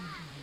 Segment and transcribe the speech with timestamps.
[0.00, 0.39] Mm-hmm.